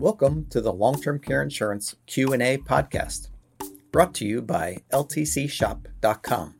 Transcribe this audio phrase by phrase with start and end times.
[0.00, 3.28] Welcome to the Long-Term Care Insurance Q&A podcast,
[3.92, 6.54] brought to you by ltcshop.com,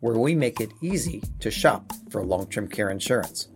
[0.00, 3.48] where we make it easy to shop for long-term care insurance.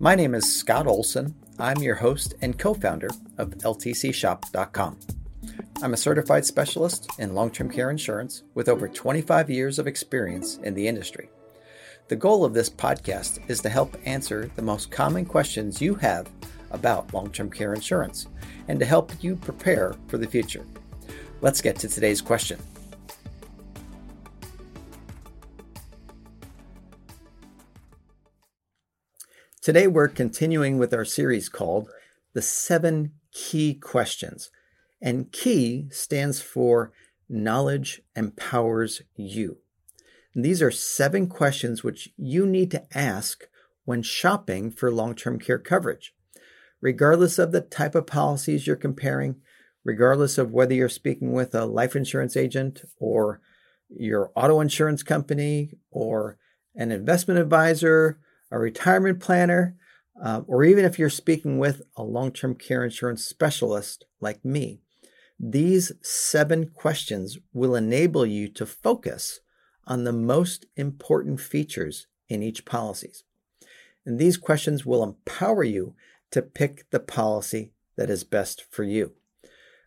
[0.00, 1.36] My name is Scott Olson.
[1.60, 4.98] I'm your host and co-founder of ltcshop.com.
[5.80, 10.74] I'm a certified specialist in long-term care insurance with over 25 years of experience in
[10.74, 11.30] the industry.
[12.08, 16.28] The goal of this podcast is to help answer the most common questions you have
[16.72, 18.26] about long term care insurance
[18.68, 20.64] and to help you prepare for the future.
[21.40, 22.58] Let's get to today's question.
[29.60, 31.88] Today, we're continuing with our series called
[32.34, 34.50] The Seven Key Questions.
[35.00, 36.92] And key stands for
[37.28, 39.58] knowledge empowers you.
[40.34, 43.44] And these are seven questions which you need to ask
[43.84, 46.14] when shopping for long term care coverage
[46.82, 49.36] regardless of the type of policies you're comparing,
[49.84, 53.40] regardless of whether you're speaking with a life insurance agent or
[53.88, 56.36] your auto insurance company or
[56.74, 58.18] an investment advisor,
[58.50, 59.76] a retirement planner,
[60.22, 64.80] uh, or even if you're speaking with a long term care insurance specialist like me,
[65.38, 69.40] these seven questions will enable you to focus
[69.86, 73.24] on the most important features in each policies.
[74.04, 75.94] And these questions will empower you
[76.32, 79.12] to pick the policy that is best for you.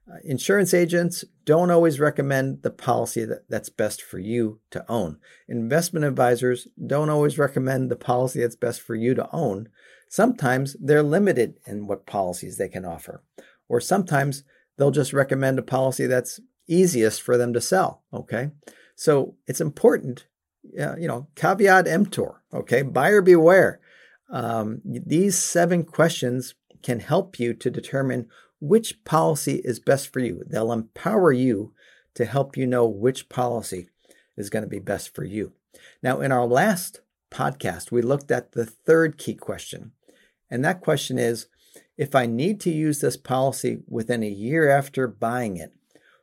[0.09, 5.17] Uh, insurance agents don't always recommend the policy that, that's best for you to own.
[5.47, 9.67] Investment advisors don't always recommend the policy that's best for you to own.
[10.07, 13.23] Sometimes they're limited in what policies they can offer,
[13.67, 14.43] or sometimes
[14.77, 18.03] they'll just recommend a policy that's easiest for them to sell.
[18.13, 18.51] Okay.
[18.95, 20.27] So it's important,
[20.79, 22.41] uh, you know, caveat emptor.
[22.53, 22.83] Okay.
[22.83, 23.79] Buyer beware.
[24.29, 28.27] Um, these seven questions can help you to determine
[28.59, 30.43] which policy is best for you.
[30.47, 31.73] They'll empower you
[32.15, 33.89] to help you know which policy
[34.37, 35.53] is going to be best for you.
[36.01, 39.91] Now, in our last podcast, we looked at the third key question.
[40.49, 41.47] And that question is
[41.97, 45.73] if I need to use this policy within a year after buying it,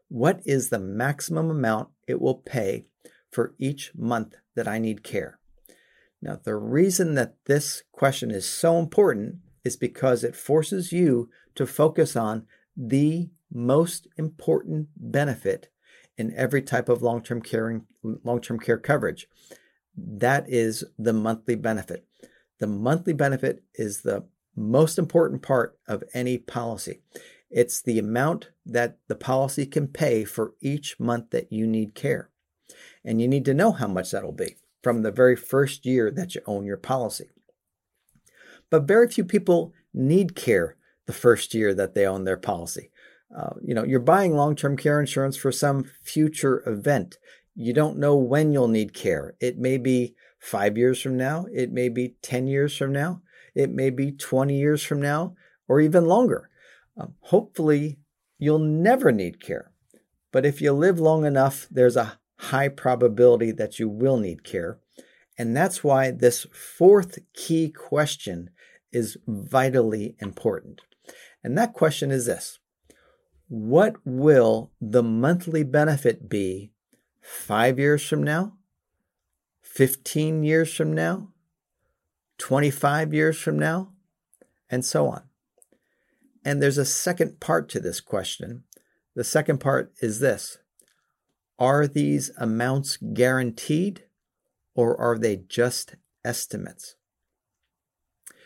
[0.08, 2.86] what is the maximum amount it will pay
[3.30, 5.38] for each month that I need care?
[6.22, 11.66] Now, the reason that this question is so important is because it forces you to
[11.66, 12.46] focus on
[12.76, 15.68] the most important benefit
[16.16, 19.28] in every type of long-term care long-term care coverage.
[19.96, 22.06] That is the monthly benefit.
[22.60, 27.00] The monthly benefit is the most important part of any policy.
[27.50, 32.30] It's the amount that the policy can pay for each month that you need care.
[33.04, 36.34] And you need to know how much that'll be from the very first year that
[36.34, 37.30] you own your policy.
[38.70, 40.76] But very few people need care
[41.06, 42.90] the first year that they own their policy.
[43.36, 47.18] Uh, you know, you're buying long term care insurance for some future event.
[47.54, 49.34] You don't know when you'll need care.
[49.40, 53.22] It may be five years from now, it may be 10 years from now,
[53.54, 55.34] it may be 20 years from now,
[55.68, 56.50] or even longer.
[56.96, 57.98] Um, hopefully,
[58.38, 59.70] you'll never need care.
[60.32, 64.78] But if you live long enough, there's a high probability that you will need care.
[65.38, 68.50] And that's why this fourth key question
[68.90, 70.80] is vitally important.
[71.42, 72.58] And that question is this
[73.48, 76.72] What will the monthly benefit be
[77.20, 78.54] five years from now,
[79.62, 81.28] 15 years from now,
[82.38, 83.92] 25 years from now,
[84.68, 85.22] and so on?
[86.44, 88.64] And there's a second part to this question.
[89.14, 90.58] The second part is this
[91.58, 94.04] are these amounts guaranteed
[94.74, 96.96] or are they just estimates?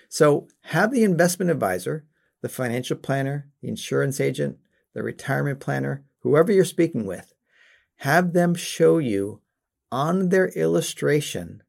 [0.09, 2.07] So, have the investment advisor,
[2.43, 4.59] the financial planner, the insurance agent,
[4.95, 7.33] the retirement planner, whoever you're speaking with,
[7.97, 9.41] have them show you
[9.91, 11.63] on their illustration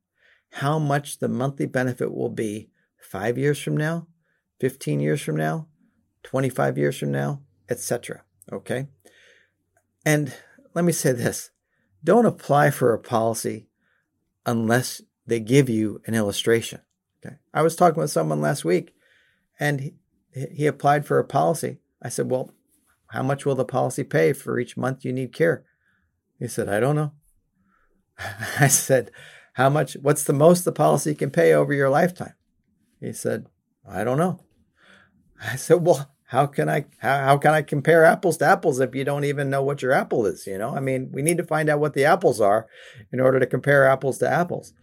[0.51, 4.07] how much the monthly benefit will be five years from now,
[4.59, 5.67] 15 years from now,
[6.23, 8.23] 25 years from now, etc.
[8.51, 8.87] Okay?
[10.05, 10.33] And
[10.77, 11.49] let me say this
[12.03, 13.67] don't apply for a policy
[14.45, 16.81] unless they give you an illustration.
[17.25, 17.37] Okay.
[17.51, 18.93] I was talking with someone last week
[19.59, 19.95] and he,
[20.53, 21.79] he applied for a policy.
[21.99, 22.51] I said, Well,
[23.07, 25.65] how much will the policy pay for each month you need care?
[26.37, 27.13] He said, I don't know.
[28.59, 29.09] I said,
[29.53, 29.97] How much?
[29.99, 32.35] What's the most the policy can pay over your lifetime?
[32.99, 33.47] He said,
[33.89, 34.41] I don't know.
[35.43, 38.93] I said, Well, how can I how, how can I compare apples to apples if
[38.93, 40.45] you don't even know what your apple is?
[40.45, 42.67] You know, I mean, we need to find out what the apples are
[43.11, 44.73] in order to compare apples to apples.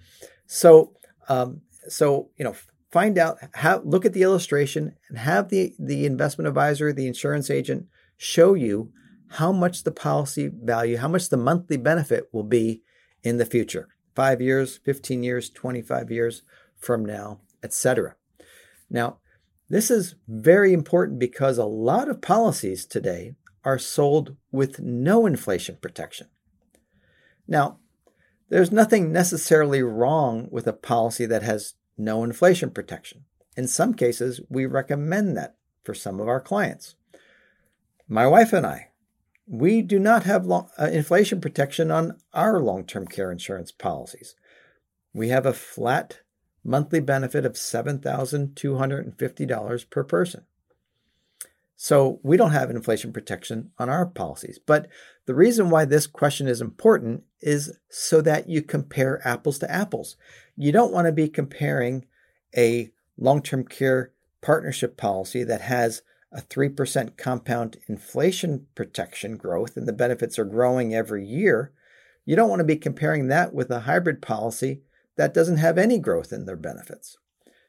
[0.46, 0.94] So,
[1.28, 2.56] um, so you know,
[2.90, 7.50] find out how look at the illustration and have the, the investment advisor, the insurance
[7.50, 7.86] agent
[8.16, 8.90] show you
[9.32, 12.82] how much the policy value, how much the monthly benefit will be
[13.22, 13.88] in the future.
[14.14, 16.42] 5 years, 15 years, 25 years
[16.78, 18.14] from now, etc.
[18.88, 19.18] Now,
[19.68, 23.34] this is very important because a lot of policies today
[23.64, 26.28] are sold with no inflation protection.
[27.48, 27.78] Now,
[28.50, 33.24] there's nothing necessarily wrong with a policy that has no inflation protection.
[33.56, 36.96] In some cases, we recommend that for some of our clients.
[38.08, 38.90] My wife and I,
[39.46, 44.34] we do not have long, uh, inflation protection on our long term care insurance policies.
[45.12, 46.20] We have a flat
[46.64, 50.46] monthly benefit of $7,250 per person.
[51.76, 54.60] So we don't have inflation protection on our policies.
[54.64, 54.88] But
[55.26, 60.16] the reason why this question is important is so that you compare apples to apples.
[60.56, 62.06] You don't want to be comparing
[62.56, 66.02] a long term care partnership policy that has
[66.32, 71.72] a 3% compound inflation protection growth and the benefits are growing every year.
[72.24, 74.82] You don't want to be comparing that with a hybrid policy
[75.16, 77.16] that doesn't have any growth in their benefits.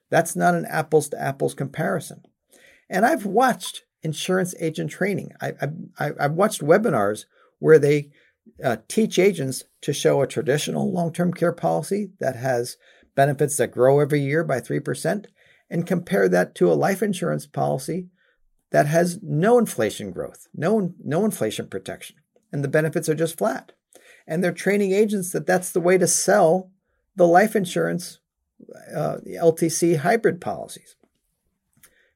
[0.10, 2.24] That's not an apples to apples comparison.
[2.90, 5.32] And I've watched insurance agent training.
[5.42, 5.54] I,
[5.98, 7.26] have watched webinars
[7.60, 8.12] where they
[8.64, 12.78] uh, teach agents to show a traditional long term care policy that has
[13.16, 15.26] benefits that grow every year by 3%
[15.70, 18.08] and compare that to a life insurance policy
[18.72, 22.18] that has no inflation growth, no, no inflation protection,
[22.52, 23.72] and the benefits are just flat.
[24.28, 26.72] And they're training agents that that's the way to sell
[27.16, 28.20] the life insurance
[28.96, 30.96] uh, the LTC hybrid policies.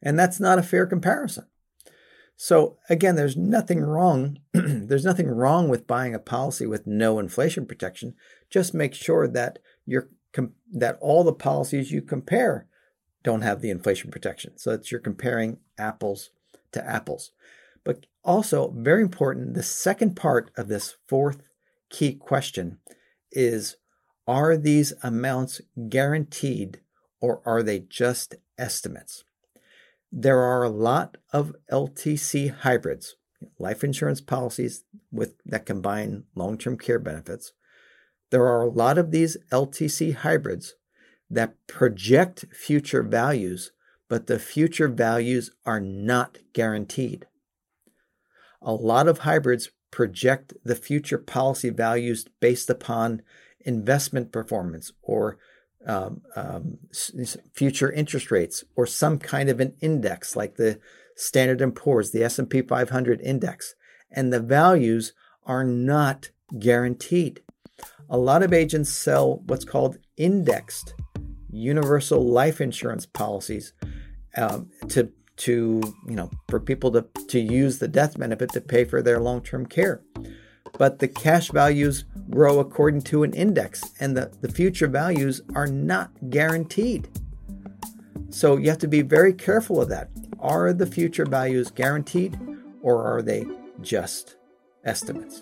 [0.02, 1.46] And that's not a fair comparison.
[2.38, 4.40] So again, there's nothing wrong.
[4.54, 8.16] there's nothing wrong with buying a policy with no inflation protection.
[8.50, 10.10] Just make sure that you're
[10.72, 12.68] that all the policies you compare
[13.24, 14.58] don't have the inflation protection.
[14.58, 16.30] So that you're comparing apples
[16.72, 17.32] to apples.
[17.84, 21.42] But also, very important, the second part of this fourth
[21.90, 22.78] key question
[23.32, 23.76] is
[24.30, 25.60] are these amounts
[25.90, 26.80] guaranteed
[27.20, 29.24] or are they just estimates?
[30.12, 33.16] There are a lot of LTC hybrids,
[33.58, 37.54] life insurance policies with that combine long-term care benefits.
[38.30, 40.76] There are a lot of these LTC hybrids
[41.28, 43.72] that project future values,
[44.08, 47.26] but the future values are not guaranteed.
[48.62, 53.24] A lot of hybrids project the future policy values based upon
[53.70, 55.38] investment performance or
[55.86, 56.80] um, um,
[57.54, 60.80] future interest rates or some kind of an index like the
[61.16, 63.76] Standard & Poor's, the S&P 500 index,
[64.12, 65.14] and the values
[65.46, 67.42] are not guaranteed.
[68.10, 70.96] A lot of agents sell what's called indexed
[71.52, 73.74] universal life insurance policies
[74.38, 78.84] um, to to you know for people to to use the death benefit to pay
[78.84, 80.02] for their long-term care
[80.80, 85.68] but the cash values grow according to an index, and the, the future values are
[85.68, 87.10] not guaranteed.
[88.30, 90.10] So you have to be very careful of that.
[90.40, 92.40] Are the future values guaranteed,
[92.82, 93.46] or are they
[93.82, 94.38] just
[94.86, 95.42] estimates?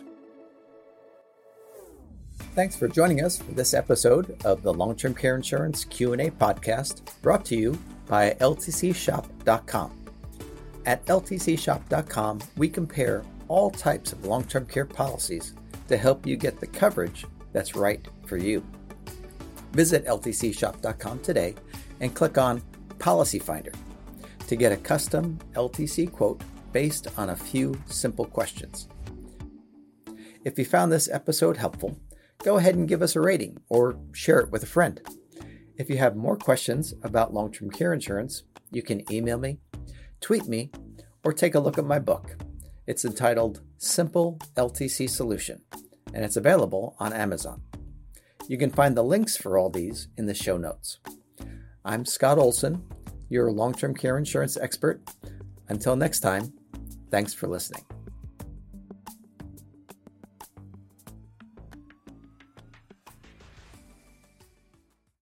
[2.56, 7.46] Thanks for joining us for this episode of the Long-Term Care Insurance Q&A podcast brought
[7.46, 9.94] to you by ltcshop.com.
[10.88, 15.54] At ltcshop.com, we compare all types of long term care policies
[15.88, 18.66] to help you get the coverage that's right for you.
[19.72, 21.56] Visit ltcshop.com today
[22.00, 22.62] and click on
[23.00, 23.72] Policy Finder
[24.48, 28.88] to get a custom LTC quote based on a few simple questions.
[30.44, 32.00] If you found this episode helpful,
[32.44, 35.02] go ahead and give us a rating or share it with a friend.
[35.78, 39.60] If you have more questions about long term care insurance, you can email me,
[40.22, 40.72] tweet me,
[41.24, 42.47] or take a look at my book.
[42.88, 45.62] It's entitled Simple LTC Solution,
[46.14, 47.62] and it's available on Amazon.
[48.48, 51.00] You can find the links for all these in the show notes.
[51.84, 52.88] I'm Scott Olson,
[53.28, 55.02] your long term care insurance expert.
[55.68, 56.54] Until next time,
[57.12, 57.84] thanks for listening.